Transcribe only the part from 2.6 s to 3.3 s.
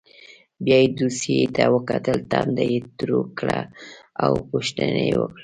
یې تروه